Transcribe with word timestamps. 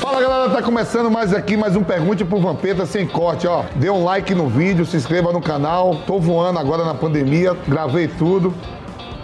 Fala 0.00 0.18
galera, 0.22 0.48
tá 0.48 0.62
começando 0.62 1.10
mais 1.10 1.34
aqui, 1.34 1.58
mais 1.58 1.76
um 1.76 1.84
Pergunte 1.84 2.24
pro 2.24 2.40
Vampeta 2.40 2.86
sem 2.86 3.06
corte, 3.06 3.46
ó. 3.46 3.64
Dê 3.76 3.90
um 3.90 4.02
like 4.02 4.34
no 4.34 4.48
vídeo, 4.48 4.86
se 4.86 4.96
inscreva 4.96 5.30
no 5.30 5.42
canal. 5.42 5.94
Tô 6.06 6.18
voando 6.18 6.58
agora 6.58 6.86
na 6.86 6.94
pandemia, 6.94 7.54
gravei 7.68 8.08
tudo. 8.08 8.54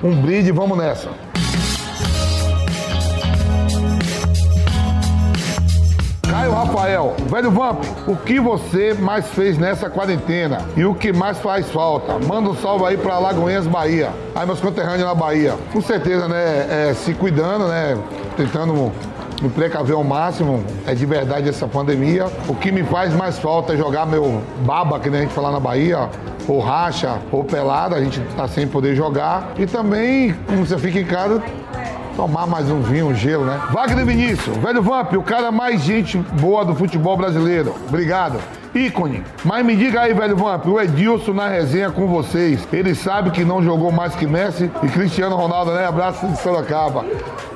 Um 0.04 0.14
brinde, 0.14 0.52
vamos 0.52 0.76
nessa. 0.76 1.08
Caio 6.28 6.52
Rafael, 6.52 7.16
velho 7.30 7.50
Vamp, 7.50 7.82
o 8.06 8.14
que 8.14 8.38
você 8.38 8.92
mais 8.92 9.26
fez 9.28 9.56
nessa 9.56 9.88
quarentena? 9.88 10.60
E 10.76 10.84
o 10.84 10.94
que 10.94 11.10
mais 11.10 11.38
faz 11.38 11.70
falta? 11.70 12.18
Manda 12.18 12.50
um 12.50 12.54
salve 12.54 12.84
aí 12.84 12.98
pra 12.98 13.18
Lagoinhas, 13.18 13.66
Bahia. 13.66 14.10
Aí 14.34 14.44
meus 14.44 14.60
conterrâneos 14.60 15.08
na 15.08 15.14
Bahia. 15.14 15.54
Com 15.72 15.80
certeza, 15.80 16.28
né? 16.28 16.90
é, 16.90 16.94
se 16.94 17.14
cuidando, 17.14 17.66
né? 17.66 17.96
Tentando 18.36 18.92
me 19.42 19.48
precaver 19.48 19.94
ao 19.94 20.04
máximo. 20.04 20.64
É 20.86 20.94
de 20.94 21.06
verdade 21.06 21.48
essa 21.48 21.66
pandemia. 21.66 22.26
O 22.48 22.54
que 22.54 22.72
me 22.72 22.82
faz 22.84 23.14
mais 23.14 23.38
falta 23.38 23.74
é 23.74 23.76
jogar 23.76 24.06
meu 24.06 24.42
baba, 24.64 24.98
que 24.98 25.10
nem 25.10 25.20
a 25.20 25.22
gente 25.24 25.34
fala 25.34 25.50
na 25.50 25.60
Bahia, 25.60 26.08
ou 26.48 26.60
racha, 26.60 27.18
ou 27.30 27.44
pelada, 27.44 27.96
a 27.96 28.00
gente 28.00 28.20
tá 28.36 28.48
sem 28.48 28.66
poder 28.66 28.94
jogar. 28.94 29.52
E 29.58 29.66
também, 29.66 30.34
como 30.46 30.66
você 30.66 30.78
fica 30.78 30.98
em 30.98 31.04
casa, 31.04 31.42
tomar 32.16 32.46
mais 32.46 32.70
um 32.70 32.80
vinho, 32.80 33.08
um 33.08 33.14
gelo, 33.14 33.44
né? 33.44 33.60
Wagner 33.70 34.06
Vinícius, 34.06 34.56
velho 34.56 34.82
Vamp, 34.82 35.12
o 35.12 35.22
cara 35.22 35.52
mais 35.52 35.82
gente 35.82 36.16
boa 36.16 36.64
do 36.64 36.74
futebol 36.74 37.16
brasileiro. 37.16 37.74
Obrigado. 37.88 38.38
Ícone. 38.74 39.22
Mas 39.44 39.64
me 39.64 39.76
diga 39.76 40.02
aí, 40.02 40.14
velho 40.14 40.36
Vamp, 40.36 40.66
o 40.66 40.80
Edilson 40.80 41.32
na 41.32 41.48
resenha 41.48 41.90
com 41.90 42.06
vocês. 42.06 42.66
Ele 42.72 42.94
sabe 42.94 43.30
que 43.30 43.44
não 43.44 43.62
jogou 43.62 43.92
mais 43.92 44.14
que 44.14 44.26
Messi 44.26 44.70
e 44.82 44.88
Cristiano 44.88 45.36
Ronaldo, 45.36 45.72
né? 45.72 45.86
Abraço 45.86 46.26
de 46.26 46.40
Sorocaba. 46.40 47.04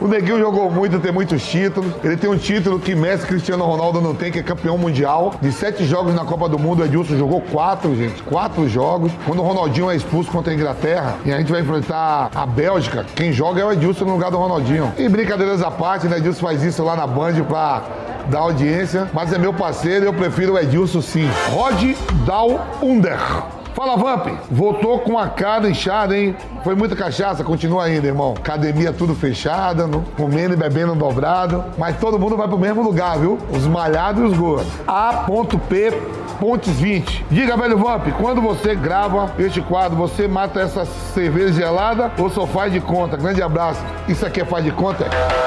O 0.00 0.08
Neguinho 0.08 0.38
jogou 0.38 0.70
muito, 0.70 0.98
tem 0.98 1.12
muitos 1.12 1.42
títulos. 1.42 1.92
Ele 2.02 2.16
tem 2.16 2.30
um 2.30 2.38
título 2.38 2.78
que 2.78 2.94
Messi 2.94 3.26
Cristiano 3.26 3.64
Ronaldo 3.66 4.00
não 4.00 4.14
tem, 4.14 4.32
que 4.32 4.38
é 4.38 4.42
campeão 4.42 4.78
mundial. 4.78 5.34
De 5.42 5.52
sete 5.52 5.84
jogos 5.84 6.14
na 6.14 6.24
Copa 6.24 6.48
do 6.48 6.58
Mundo, 6.58 6.80
o 6.80 6.86
Edilson 6.86 7.18
jogou 7.18 7.42
quatro, 7.42 7.94
gente. 7.94 8.22
Quatro 8.22 8.66
jogos. 8.66 9.12
Quando 9.26 9.40
o 9.40 9.42
Ronaldinho 9.42 9.90
é 9.90 9.96
expulso 9.96 10.30
contra 10.30 10.52
a 10.52 10.56
Inglaterra 10.56 11.16
e 11.22 11.30
a 11.30 11.36
gente 11.36 11.52
vai 11.52 11.60
enfrentar 11.60 12.30
a 12.34 12.46
Bélgica, 12.46 13.04
quem 13.14 13.30
joga 13.30 13.60
é 13.60 13.64
o 13.64 13.72
Edilson 13.72 14.06
no 14.06 14.14
lugar 14.14 14.30
do 14.30 14.38
Ronaldinho. 14.38 14.90
E 14.96 15.06
brincadeiras 15.06 15.62
à 15.62 15.70
parte, 15.70 16.06
né? 16.06 16.16
Edilson 16.16 16.40
faz 16.40 16.62
isso 16.62 16.82
lá 16.82 16.96
na 16.96 17.06
Band 17.06 17.34
pra 17.46 17.82
dar 18.30 18.38
audiência. 18.38 19.06
Mas 19.12 19.30
é 19.34 19.38
meu 19.38 19.52
parceiro, 19.52 20.06
eu 20.06 20.14
prefiro 20.14 20.54
o 20.54 20.58
Edilson 20.58 21.02
sim. 21.02 21.28
Rod 21.50 21.94
Dal 22.24 22.66
Under. 22.82 23.59
Fala, 23.80 23.96
Vamp. 23.96 24.26
Voltou 24.50 24.98
com 24.98 25.18
a 25.18 25.26
cara 25.26 25.70
inchada, 25.70 26.14
hein? 26.14 26.36
Foi 26.62 26.74
muita 26.74 26.94
cachaça, 26.94 27.42
continua 27.42 27.84
ainda, 27.84 28.06
irmão. 28.06 28.34
Academia 28.36 28.92
tudo 28.92 29.14
fechada, 29.14 29.88
comendo 30.18 30.52
e 30.52 30.56
bebendo 30.56 30.94
dobrado. 30.94 31.64
Mas 31.78 31.98
todo 31.98 32.18
mundo 32.18 32.36
vai 32.36 32.46
pro 32.46 32.58
mesmo 32.58 32.82
lugar, 32.82 33.18
viu? 33.18 33.38
Os 33.50 33.66
malhados 33.66 34.22
e 34.22 34.26
os 34.26 34.36
gordos. 34.36 34.70
A.P. 34.86 35.92
Pontes 36.38 36.78
20. 36.78 37.24
Diga, 37.30 37.56
velho 37.56 37.78
Vamp, 37.78 38.06
quando 38.20 38.42
você 38.42 38.74
grava 38.74 39.32
este 39.38 39.62
quadro, 39.62 39.96
você 39.96 40.28
mata 40.28 40.60
essa 40.60 40.84
cerveja 40.84 41.54
gelada 41.54 42.12
ou 42.18 42.28
só 42.28 42.46
faz 42.46 42.70
de 42.70 42.80
conta? 42.80 43.16
Grande 43.16 43.42
abraço. 43.42 43.80
Isso 44.06 44.26
aqui 44.26 44.42
é 44.42 44.44
faz 44.44 44.62
de 44.62 44.72
conta? 44.72 45.04
é? 45.04 45.39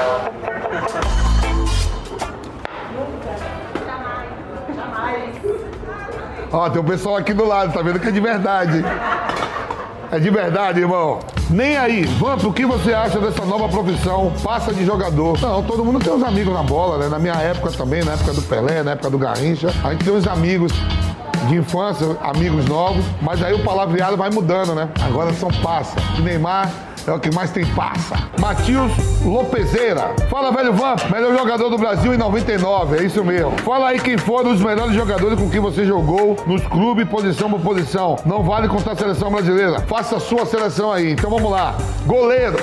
Ó, 6.54 6.70
tem 6.70 6.80
um 6.80 6.84
pessoal 6.84 7.16
aqui 7.16 7.34
do 7.34 7.44
lado, 7.44 7.72
tá 7.72 7.82
vendo 7.82 7.98
que 7.98 8.06
é 8.06 8.12
de 8.12 8.20
verdade. 8.20 8.84
É 10.12 10.20
de 10.20 10.30
verdade, 10.30 10.78
irmão. 10.78 11.18
Nem 11.50 11.76
aí. 11.76 12.04
Vamp, 12.04 12.44
o 12.44 12.52
que 12.52 12.64
você 12.64 12.94
acha 12.94 13.18
dessa 13.18 13.44
nova 13.44 13.68
profissão? 13.68 14.32
Passa 14.40 14.72
de 14.72 14.84
jogador. 14.86 15.36
Não, 15.40 15.64
todo 15.64 15.84
mundo 15.84 15.98
tem 15.98 16.12
uns 16.12 16.22
amigos 16.22 16.54
na 16.54 16.62
bola, 16.62 16.98
né? 16.98 17.08
Na 17.08 17.18
minha 17.18 17.34
época 17.34 17.72
também, 17.72 18.04
na 18.04 18.12
época 18.12 18.34
do 18.34 18.42
Pelé, 18.42 18.84
na 18.84 18.92
época 18.92 19.10
do 19.10 19.18
Garrincha. 19.18 19.74
A 19.82 19.90
gente 19.90 20.04
tem 20.04 20.14
uns 20.14 20.28
amigos 20.28 20.72
de 21.46 21.56
infância, 21.56 22.16
amigos 22.22 22.64
novos, 22.66 23.04
mas 23.20 23.42
aí 23.42 23.54
o 23.54 23.62
palavreado 23.62 24.16
vai 24.16 24.30
mudando, 24.30 24.74
né? 24.74 24.88
Agora 25.02 25.32
são 25.32 25.50
passa. 25.62 25.96
O 26.18 26.22
Neymar 26.22 26.70
é 27.06 27.12
o 27.12 27.18
que 27.18 27.32
mais 27.34 27.50
tem 27.50 27.66
passa. 27.66 28.16
Matius 28.38 28.92
Lopezeira. 29.24 30.14
Fala, 30.30 30.50
velho 30.52 30.72
Vamp, 30.72 31.00
melhor 31.10 31.36
jogador 31.36 31.68
do 31.68 31.78
Brasil 31.78 32.14
em 32.14 32.16
99, 32.16 32.98
é 32.98 33.02
isso 33.04 33.22
mesmo. 33.24 33.52
Fala 33.58 33.88
aí 33.88 34.00
quem 34.00 34.16
foram 34.16 34.52
os 34.52 34.60
melhores 34.60 34.94
jogadores 34.94 35.38
com 35.38 35.50
quem 35.50 35.60
você 35.60 35.84
jogou 35.84 36.36
nos 36.46 36.62
clubes, 36.66 37.08
posição 37.08 37.50
por 37.50 37.60
posição. 37.60 38.16
Não 38.24 38.42
vale 38.42 38.68
contar 38.68 38.92
a 38.92 38.96
seleção 38.96 39.30
brasileira. 39.30 39.80
Faça 39.80 40.16
a 40.16 40.20
sua 40.20 40.46
seleção 40.46 40.92
aí. 40.92 41.12
Então 41.12 41.30
vamos 41.30 41.50
lá. 41.50 41.74
Goleiro, 42.06 42.56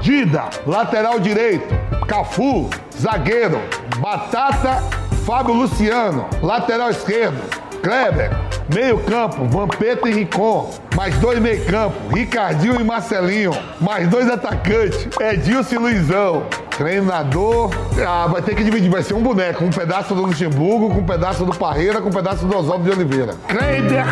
Dida. 0.00 0.44
Lateral 0.66 1.18
direito, 1.18 1.74
Cafu. 2.06 2.68
Zagueiro, 3.00 3.60
Batata, 4.00 4.82
Fábio 5.24 5.54
Luciano. 5.54 6.26
Lateral 6.42 6.90
esquerdo, 6.90 7.40
Kleber. 7.82 8.30
Meio 8.74 8.98
campo, 8.98 9.44
Vampeta 9.46 10.08
e 10.08 10.12
Ricon. 10.12 10.70
Mais 10.94 11.14
dois 11.16 11.38
meio 11.38 11.64
campo, 11.66 11.96
Ricardinho 12.14 12.80
e 12.80 12.84
Marcelinho. 12.84 13.52
Mais 13.80 14.08
dois 14.08 14.28
atacantes, 14.28 15.08
Edilson 15.20 15.74
e 15.74 15.78
Luizão. 15.78 16.46
Treinador, 16.78 17.70
ah, 18.06 18.28
vai 18.28 18.40
ter 18.40 18.54
que 18.54 18.62
dividir, 18.62 18.88
vai 18.88 19.02
ser 19.02 19.12
um 19.14 19.20
boneco. 19.20 19.64
Um 19.64 19.70
pedaço 19.70 20.14
do 20.14 20.22
Luxemburgo, 20.22 20.90
com 20.90 21.00
um 21.00 21.04
pedaço 21.04 21.44
do 21.44 21.52
Parreira, 21.52 22.00
com 22.00 22.08
um 22.08 22.12
pedaço 22.12 22.46
do 22.46 22.56
Oswaldo 22.56 22.84
de 22.84 22.90
Oliveira. 22.92 23.34
Kreiber, 23.48 24.04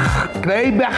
Kreiber 0.43 0.88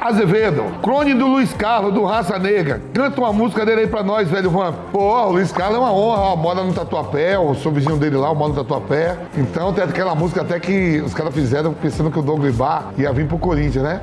Azevedo. 0.00 0.62
Crone 0.80 1.14
do 1.14 1.26
Luiz 1.26 1.52
Carlos, 1.52 1.92
do 1.92 2.04
Raça 2.04 2.38
Negra. 2.38 2.80
Canta 2.94 3.20
uma 3.20 3.32
música 3.32 3.66
dele 3.66 3.80
aí 3.80 3.86
pra 3.88 4.04
nós, 4.04 4.28
velho 4.28 4.48
Vamp. 4.50 4.76
Pô, 4.92 5.00
o 5.00 5.32
Luiz 5.32 5.50
Carlos 5.50 5.78
é 5.78 5.80
uma 5.80 5.92
honra, 5.92 6.20
ó, 6.20 6.36
mora 6.36 6.62
no 6.62 6.72
Tatuapé, 6.72 7.36
o 7.36 7.56
seu 7.56 7.72
vizinho 7.72 7.96
dele 7.96 8.16
lá, 8.16 8.32
mora 8.32 8.52
no 8.52 8.62
Tatuapé. 8.62 9.16
Então 9.36 9.72
tem 9.72 9.82
aquela 9.82 10.14
música 10.14 10.42
até 10.42 10.60
que 10.60 11.02
os 11.04 11.12
caras 11.12 11.34
fizeram 11.34 11.74
pensando 11.74 12.08
que 12.08 12.20
o 12.20 12.22
Douglas 12.22 12.54
Bar 12.54 12.92
ia 12.96 13.12
vir 13.12 13.26
pro 13.26 13.36
Corinthians, 13.36 13.82
né? 13.82 14.00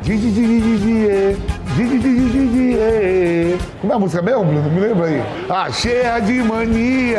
Como 3.80 3.94
é 3.94 3.96
a 3.96 4.00
música 4.00 4.22
mesmo, 4.22 4.44
Bruno? 4.44 4.70
Me 4.70 4.80
lembra 4.82 5.06
aí. 5.06 5.24
Ah, 5.50 5.72
cheia 5.72 6.20
de 6.20 6.44
mania, 6.44 7.13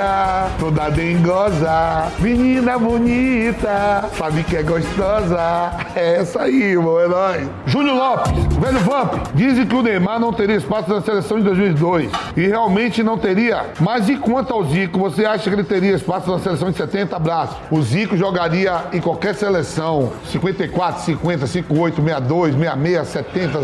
toda 0.59 0.91
dengosa, 0.91 2.11
menina 2.19 2.79
bonita, 2.79 4.09
sabe 4.17 4.43
que 4.45 4.57
é 4.57 4.63
gostosa. 4.63 5.73
É 5.95 6.17
essa 6.17 6.43
aí, 6.43 6.73
é 6.73 6.75
nóis. 6.77 7.49
Júnior 7.67 7.97
Lopes, 7.97 8.33
velho 8.57 8.81
Vamp, 8.81 9.15
dizem 9.33 9.65
que 9.65 9.77
o 9.77 9.81
Neymar 9.81 10.19
não 10.19 10.33
teria 10.33 10.57
espaço 10.57 10.93
na 10.93 11.01
seleção 11.01 11.39
de 11.39 11.45
2002. 11.45 12.11
E 12.37 12.49
realmente 12.49 13.01
não 13.01 13.17
teria. 13.17 13.67
Mas 13.79 14.09
e 14.09 14.17
quanto 14.17 14.53
ao 14.53 14.65
Zico, 14.65 14.99
você 14.99 15.25
acha 15.25 15.49
que 15.49 15.55
ele 15.55 15.63
teria 15.63 15.95
espaço 15.95 16.29
na 16.29 16.41
seleção 16.41 16.73
de 16.73 16.77
70? 16.77 17.15
Abraço. 17.15 17.57
O 17.71 17.81
Zico 17.81 18.17
jogaria 18.17 18.87
em 18.93 19.01
qualquer 19.01 19.37
seleção. 19.37 20.13
54, 20.33 21.05
50, 21.05 21.47
58, 21.47 22.03
62, 22.03 22.55
66, 22.55 23.09
70, 23.09 23.63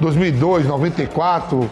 2002, 0.00 0.66
94. 0.66 1.70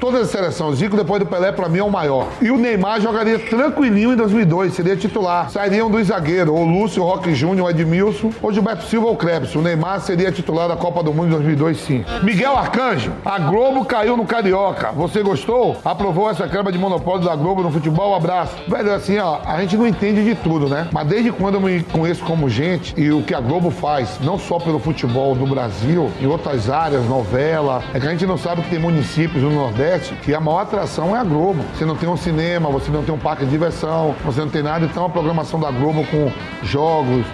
Todas 0.00 0.22
as 0.22 0.30
seleções. 0.30 0.78
Zico, 0.78 0.96
depois 0.96 1.20
do 1.20 1.26
Pelé, 1.26 1.52
pra 1.52 1.68
mim 1.68 1.78
é 1.78 1.84
o 1.84 1.90
maior. 1.90 2.26
E 2.40 2.50
o 2.50 2.56
Neymar 2.56 3.02
jogaria 3.02 3.38
tranquilinho 3.38 4.14
em 4.14 4.16
2002, 4.16 4.72
seria 4.72 4.96
titular. 4.96 5.50
Sairiam 5.50 5.90
dos 5.90 6.06
zagueiros, 6.06 6.54
ou 6.54 6.64
Lúcio, 6.64 7.02
Roque 7.02 7.34
Júnior, 7.34 7.66
ou 7.66 7.70
Edmilson, 7.70 8.32
ou 8.40 8.50
Gilberto 8.50 8.84
Silva 8.84 9.08
ou 9.08 9.16
Krebs. 9.16 9.54
O 9.54 9.60
Neymar 9.60 10.00
seria 10.00 10.32
titular 10.32 10.68
da 10.68 10.76
Copa 10.76 11.02
do 11.02 11.12
Mundo 11.12 11.26
em 11.26 11.30
2002, 11.32 11.76
sim. 11.80 12.04
Miguel 12.22 12.56
Arcanjo, 12.56 13.12
a 13.22 13.38
Globo 13.38 13.84
caiu 13.84 14.16
no 14.16 14.24
Carioca. 14.24 14.90
Você 14.92 15.22
gostou? 15.22 15.76
Aprovou 15.84 16.30
essa 16.30 16.48
câmara 16.48 16.72
de 16.72 16.78
monopólio 16.78 17.26
da 17.26 17.36
Globo 17.36 17.62
no 17.62 17.70
futebol? 17.70 18.12
Um 18.12 18.16
abraço. 18.16 18.54
Velho, 18.66 18.94
assim, 18.94 19.18
ó, 19.18 19.40
a 19.44 19.60
gente 19.60 19.76
não 19.76 19.86
entende 19.86 20.24
de 20.24 20.34
tudo, 20.34 20.66
né? 20.66 20.88
Mas 20.90 21.06
desde 21.08 21.30
quando 21.30 21.56
eu 21.56 21.60
me 21.60 21.82
conheço 21.82 22.24
como 22.24 22.48
gente 22.48 22.94
e 22.98 23.12
o 23.12 23.22
que 23.22 23.34
a 23.34 23.40
Globo 23.40 23.70
faz, 23.70 24.18
não 24.22 24.38
só 24.38 24.58
pelo 24.58 24.78
futebol 24.78 25.34
do 25.34 25.46
Brasil, 25.46 26.10
em 26.22 26.26
outras 26.26 26.70
áreas, 26.70 27.04
novela, 27.04 27.82
é 27.92 28.00
que 28.00 28.06
a 28.06 28.10
gente 28.10 28.24
não 28.24 28.38
sabe 28.38 28.62
que 28.62 28.70
tem 28.70 28.78
municípios 28.78 29.42
no 29.42 29.50
Nordeste 29.50 29.89
que 29.98 30.34
a 30.34 30.40
maior 30.40 30.60
atração 30.60 31.16
é 31.16 31.18
a 31.18 31.24
Globo. 31.24 31.64
Você 31.74 31.84
não 31.84 31.96
tem 31.96 32.08
um 32.08 32.16
cinema, 32.16 32.70
você 32.70 32.90
não 32.90 33.02
tem 33.02 33.14
um 33.14 33.18
parque 33.18 33.44
de 33.44 33.50
diversão, 33.50 34.14
você 34.24 34.40
não 34.40 34.48
tem 34.48 34.62
nada, 34.62 34.84
então 34.84 35.04
a 35.04 35.08
programação 35.08 35.58
da 35.58 35.70
Globo 35.70 36.04
com 36.06 36.30
jogos, 36.62 37.24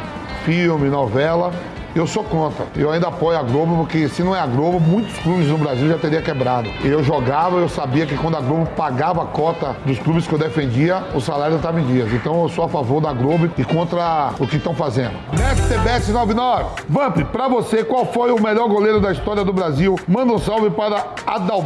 filme, 0.44 0.88
novela, 0.88 1.53
eu 1.96 2.06
sou 2.06 2.22
contra. 2.22 2.66
Eu 2.76 2.90
ainda 2.90 3.08
apoio 3.08 3.38
a 3.38 3.43
Globo, 3.43 3.76
porque 3.78 4.08
se 4.08 4.22
não 4.22 4.37
é 4.37 4.40
a 4.40 4.46
Globo, 4.46 4.78
muitos 4.78 5.16
clubes 5.19 5.48
no 5.48 5.56
Brasil 5.56 5.88
já 5.88 5.96
teria 5.96 6.20
quebrado. 6.20 6.69
Eu 6.84 7.02
jogava, 7.02 7.56
eu 7.56 7.69
sabia 7.69 8.04
que 8.04 8.16
quando 8.16 8.37
a 8.37 8.40
Globo 8.40 8.66
pagava 8.76 9.22
a 9.22 9.26
cota 9.26 9.75
dos 9.84 9.98
clubes 9.98 10.26
que 10.26 10.32
eu 10.34 10.38
defendia, 10.38 11.04
o 11.14 11.20
salário 11.20 11.56
estava 11.56 11.81
em 11.81 11.87
dias. 11.87 12.12
Então 12.12 12.43
eu 12.43 12.48
sou 12.50 12.64
a 12.64 12.69
favor 12.69 13.00
da 13.00 13.12
Globo 13.12 13.50
e 13.56 13.64
contra 13.64 14.32
o 14.38 14.46
que 14.46 14.56
estão 14.56 14.75
fazendo. 14.75 15.14
NetCBet 15.32 16.10
99. 16.10 16.64
Vamp, 16.88 17.19
pra 17.32 17.48
você, 17.48 17.82
qual 17.82 18.04
foi 18.04 18.31
o 18.31 18.43
melhor 18.43 18.69
goleiro 18.69 19.00
da 19.00 19.10
história 19.12 19.43
do 19.44 19.52
Brasil? 19.52 19.98
Manda 20.06 20.32
um 20.32 20.38
salve 20.38 20.70
para 20.70 21.06
Adal, 21.26 21.64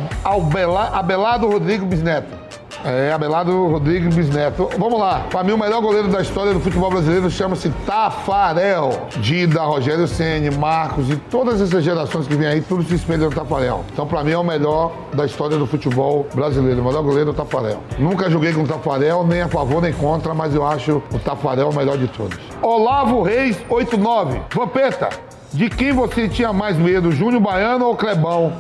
Abelardo 0.93 1.49
Rodrigo 1.49 1.85
Bisneto. 1.87 2.51
É, 2.85 3.13
Abelardo 3.13 3.67
Rodrigues 3.69 4.15
Bisneto. 4.15 4.69
Vamos 4.79 4.99
lá. 4.99 5.27
Para 5.31 5.45
mim, 5.45 5.53
o 5.53 5.59
melhor 5.59 5.81
goleiro 5.83 6.09
da 6.09 6.23
história 6.23 6.53
do 6.55 6.61
futebol 6.61 6.91
brasileiro 6.91 7.31
chama-se 7.31 7.69
Tafarel. 7.87 9.07
Dida, 9.19 9.63
Rogério 9.63 10.09
Ceni, 10.09 10.51
Marcos 10.51 11.11
e 11.11 11.17
todas 11.17 11.61
essas 11.61 11.85
gerações 11.85 12.27
que 12.27 12.35
vêm 12.35 12.47
aí, 12.47 12.61
tudo 12.61 12.83
se 12.85 12.95
espelha 12.95 13.27
no 13.27 13.31
Tafarel. 13.31 13.85
Então, 13.93 14.07
para 14.07 14.25
mim, 14.25 14.33
é 14.33 14.39
o 14.39 14.45
melhor 14.45 14.93
da 15.13 15.27
história 15.27 15.57
do 15.57 15.67
futebol 15.67 16.27
brasileiro. 16.35 16.81
O 16.81 16.85
melhor 16.85 17.03
goleiro 17.03 17.31
é 17.31 17.33
o 17.33 17.37
Tafarel. 17.37 17.81
Nunca 17.99 18.31
joguei 18.31 18.53
com 18.53 18.63
o 18.63 18.67
Tafarel, 18.67 19.27
nem 19.27 19.43
a 19.43 19.49
favor 19.49 19.83
nem 19.83 19.93
contra, 19.93 20.33
mas 20.33 20.55
eu 20.55 20.67
acho 20.67 21.03
o 21.13 21.19
Tafarel 21.19 21.71
o 21.71 21.75
melhor 21.75 21.99
de 21.99 22.09
todos. 22.09 22.39
Olavo 22.63 23.23
Reis, 23.23 23.59
89. 23.69 24.41
Vampeta, 24.55 25.11
de 25.53 25.69
quem 25.69 25.93
você 25.93 26.29
tinha 26.29 26.53
mais 26.53 26.77
medo, 26.77 27.11
Júnior 27.13 27.43
Baiano 27.43 27.87
ou 27.87 27.97
Clebão? 27.97 28.53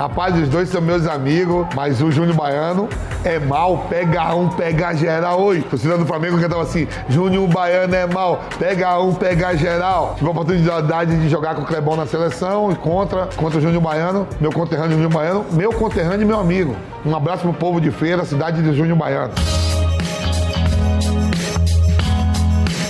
Rapaz, 0.00 0.34
os 0.34 0.48
dois 0.48 0.70
são 0.70 0.80
meus 0.80 1.06
amigos, 1.06 1.66
mas 1.76 2.00
o 2.00 2.10
Júnior 2.10 2.34
Baiano 2.34 2.88
é 3.22 3.38
mal, 3.38 3.84
pega 3.90 4.34
um, 4.34 4.48
pega 4.48 4.94
geral. 4.94 5.38
Oi, 5.42 5.60
torcida 5.60 5.98
do 5.98 6.06
Flamengo 6.06 6.40
cantava 6.40 6.62
assim: 6.62 6.88
Júnior 7.10 7.46
Baiano 7.48 7.94
é 7.94 8.06
mal, 8.06 8.40
pega 8.58 8.98
um, 8.98 9.12
pega 9.12 9.54
geral. 9.54 10.14
Tive 10.16 10.26
a 10.26 10.30
oportunidade 10.30 11.20
de 11.20 11.28
jogar 11.28 11.54
com 11.54 11.60
o 11.60 11.66
Clebão 11.66 11.96
na 11.96 12.06
seleção 12.06 12.72
e 12.72 12.76
contra, 12.76 13.26
contra 13.36 13.58
o 13.58 13.60
Júnior 13.60 13.82
Baiano, 13.82 14.26
meu 14.40 14.50
conterrâneo 14.50 14.92
Júnior 14.92 15.12
Baiano, 15.12 15.44
meu 15.52 15.70
conterrâneo 15.70 16.22
e 16.22 16.24
meu 16.24 16.40
amigo. 16.40 16.74
Um 17.04 17.14
abraço 17.14 17.42
pro 17.42 17.52
povo 17.52 17.78
de 17.78 17.90
feira, 17.90 18.24
cidade 18.24 18.62
de 18.62 18.72
Júnior 18.74 18.96
Baiano. 18.96 19.34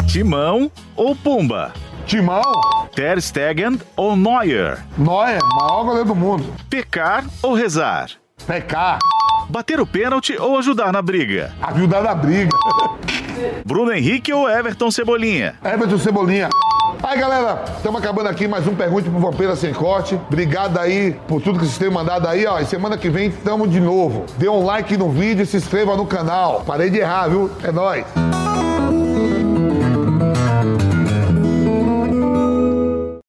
Timão 0.06 0.70
ou 0.94 1.16
Pumba? 1.16 1.72
Timão, 2.10 2.42
Ter 2.92 3.22
Stegen 3.22 3.80
ou 3.94 4.16
Neuer? 4.16 4.84
Noé, 4.98 5.38
maior 5.54 5.84
goleiro 5.84 6.08
do 6.08 6.14
mundo. 6.16 6.44
Pecar 6.68 7.24
ou 7.40 7.54
rezar? 7.54 8.08
PK, 8.48 8.98
Bater 9.48 9.78
o 9.78 9.86
pênalti 9.86 10.36
ou 10.36 10.58
ajudar 10.58 10.92
na 10.92 11.00
briga? 11.00 11.52
ajudar 11.62 12.02
na 12.02 12.12
briga. 12.12 12.50
Bruno 13.64 13.92
Henrique 13.92 14.32
ou 14.32 14.50
Everton 14.50 14.90
Cebolinha? 14.90 15.54
Everton 15.64 15.98
Cebolinha. 15.98 16.48
Aí, 17.00 17.16
galera, 17.16 17.64
estamos 17.76 18.00
acabando 18.02 18.28
aqui 18.28 18.48
mais 18.48 18.66
um 18.66 18.74
Pergunte 18.74 19.08
pro 19.08 19.20
Vampira 19.20 19.54
Sem 19.54 19.72
Corte. 19.72 20.16
Obrigado 20.26 20.78
aí 20.80 21.12
por 21.28 21.40
tudo 21.40 21.60
que 21.60 21.64
vocês 21.64 21.78
têm 21.78 21.90
mandado 21.90 22.26
aí, 22.26 22.44
ó. 22.44 22.58
E 22.58 22.66
semana 22.66 22.98
que 22.98 23.08
vem 23.08 23.28
estamos 23.28 23.70
de 23.70 23.78
novo. 23.78 24.26
Dê 24.36 24.48
um 24.48 24.64
like 24.64 24.96
no 24.96 25.12
vídeo 25.12 25.44
e 25.44 25.46
se 25.46 25.58
inscreva 25.58 25.96
no 25.96 26.04
canal. 26.06 26.64
Parei 26.66 26.90
de 26.90 26.98
errar, 26.98 27.28
viu? 27.28 27.48
É 27.62 27.70
nóis. 27.70 28.04